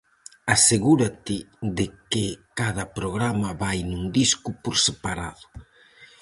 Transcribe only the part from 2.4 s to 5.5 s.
cada programa vai nun disco por separado.